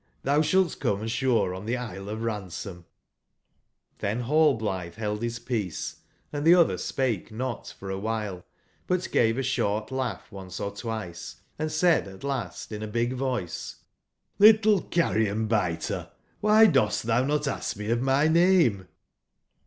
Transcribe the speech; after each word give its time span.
thou 0.23 0.39
sbalt 0.41 0.79
come 0.79 1.03
asbore 1.03 1.53
on 1.55 1.67
tbe 1.67 1.75
Isle 1.77 2.09
of 2.09 2.23
Ransom 2.23 2.85
'^j^'Chcn 3.99 4.25
Rallblitbe 4.25 4.95
beld 4.97 5.19
bis 5.19 5.37
peace, 5.37 5.97
and 6.33 6.43
tbe 6.43 6.55
otbcr 6.65 6.79
spahe 6.79 7.29
not 7.31 7.71
for 7.77 7.91
a 7.91 8.01
wbile, 8.01 8.43
but 8.87 9.07
gave 9.11 9.37
a 9.37 9.43
short 9.43 9.91
laugh 9.91 10.31
once 10.31 10.59
or 10.59 10.75
twice; 10.75 11.35
& 11.55 11.67
said 11.67 12.07
at 12.07 12.23
last 12.23 12.71
in 12.71 12.81
a 12.81 12.87
big 12.87 13.13
voice: 13.13 13.75
''Little 14.39 14.89
Carrion/biter, 14.89 16.09
why 16.39 16.65
dost 16.65 17.03
thou 17.03 17.23
not 17.23 17.47
ash 17.47 17.75
me 17.75 17.91
of 17.91 18.01
my 18.01 18.27
name?" 18.27 18.87